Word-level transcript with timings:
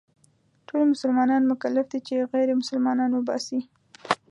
ټول 0.67 0.81
مسلمانان 0.93 1.41
مکلف 1.51 1.85
دي 1.91 1.99
چې 2.07 2.27
غير 2.31 2.47
مسلمانان 2.61 3.09
وباسي. 3.13 3.59